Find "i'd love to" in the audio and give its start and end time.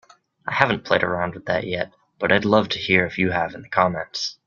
2.31-2.79